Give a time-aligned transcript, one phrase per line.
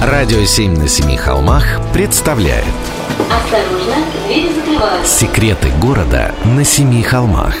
[0.00, 2.64] Радио «Семь на семи холмах» представляет.
[3.28, 5.18] Осторожно, двери закрываются.
[5.18, 7.54] Секреты города на семи холмах.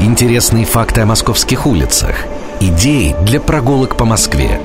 [0.00, 2.14] Интересные факты о московских улицах.
[2.60, 4.60] Идеи для прогулок по Москве.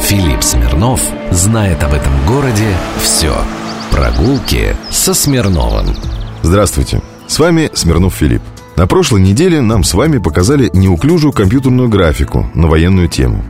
[0.00, 1.00] Филипп Смирнов
[1.30, 3.32] знает об этом городе все
[3.92, 5.94] Прогулки со Смирновым.
[6.42, 8.42] Здравствуйте, с вами Смирнов Филипп.
[8.76, 13.44] На прошлой неделе нам с вами показали неуклюжую компьютерную графику на военную тему.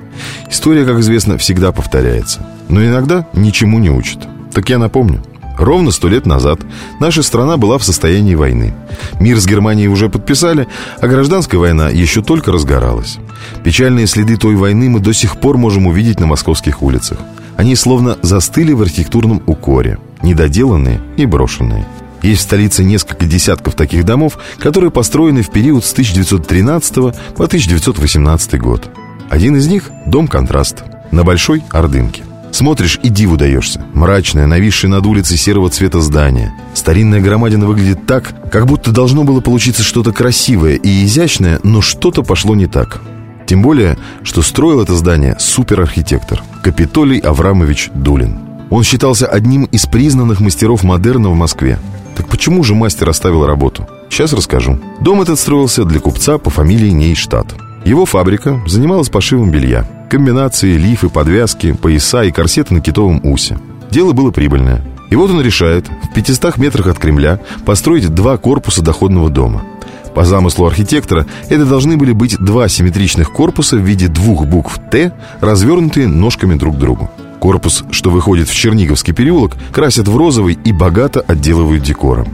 [0.50, 4.18] История, как известно, всегда повторяется, но иногда ничему не учит.
[4.52, 5.23] Так я напомню.
[5.56, 6.60] Ровно сто лет назад
[7.00, 8.74] наша страна была в состоянии войны.
[9.19, 10.66] Мир с Германией уже подписали,
[11.00, 13.19] а гражданская война еще только разгоралась.
[13.62, 17.19] Печальные следы той войны мы до сих пор можем увидеть на московских улицах.
[17.56, 21.86] Они словно застыли в архитектурном укоре, недоделанные и брошенные.
[22.24, 28.59] Есть в столице несколько десятков таких домов, которые построены в период с 1913 по 1918
[28.59, 28.88] год.
[29.28, 32.23] Один из них– дом «Контраст» на Большой Ордынке.
[32.50, 33.84] Смотришь и диву даешься.
[33.92, 36.55] Мрачное, нависшее над улицей серого цвета здание.
[36.72, 42.22] Старинная громадина выглядит так, как будто должно было получиться что-то красивое и изящное, но что-то
[42.22, 43.02] пошло не так.
[43.45, 48.39] Тем более, что строил это здание суперархитектор Капитолий Аврамович Дулин.
[48.70, 51.78] Он считался одним из признанных мастеров модерна в Москве.
[52.17, 53.89] Так почему же мастер оставил работу?
[54.09, 54.79] Сейчас расскажу.
[55.01, 57.55] Дом этот строился для купца по фамилии Нейштадт.
[57.84, 59.87] Его фабрика занималась пошивом белья.
[60.09, 63.59] Комбинации, лифы, подвязки, пояса и корсеты на китовом усе.
[63.91, 64.83] Дело было прибыльное.
[65.11, 69.62] И вот он решает в 500 метрах от Кремля построить два корпуса доходного дома.
[70.15, 75.12] По замыслу архитектора это должны были быть два симметричных корпуса в виде двух букв «Т»,
[75.41, 77.11] развернутые ножками друг к другу.
[77.45, 82.28] Корпус, что выходит в Черниговский переулок, красят в розовый и богато отделывают декором.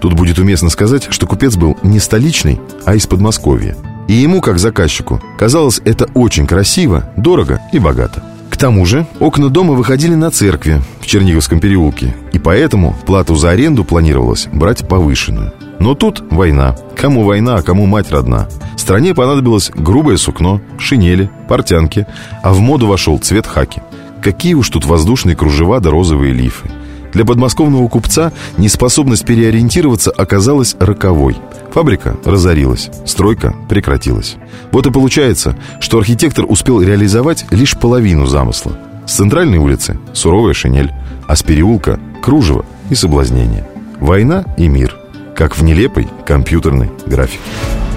[0.00, 3.76] Тут будет уместно сказать, что купец был не столичный, а из Подмосковья.
[4.08, 8.24] И ему, как заказчику, казалось это очень красиво, дорого и богато.
[8.48, 13.50] К тому же окна дома выходили на церкви в Черниговском переулке, и поэтому плату за
[13.50, 15.52] аренду планировалось брать повышенную.
[15.78, 16.74] Но тут война.
[16.96, 18.48] Кому война, а кому мать родна.
[18.78, 22.06] Стране понадобилось грубое сукно, шинели, портянки,
[22.42, 23.82] а в моду вошел цвет хаки–
[24.24, 26.70] Какие уж тут воздушные кружева да розовые лифы.
[27.12, 31.36] Для подмосковного купца неспособность переориентироваться оказалась роковой.
[31.74, 34.36] Фабрика разорилась, стройка прекратилась.
[34.72, 38.78] Вот и получается, что архитектор успел реализовать лишь половину замысла.
[39.06, 40.90] С центральной улицы– суровая шинель,
[41.28, 43.68] а с переулка– кружево и соблазнение.
[44.00, 44.96] Война и мир,
[45.36, 47.42] как в нелепой компьютерной графике.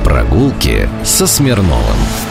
[0.04, 1.96] Прогулки со Смирновым.